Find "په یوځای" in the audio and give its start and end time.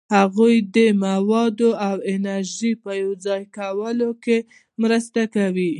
2.83-3.43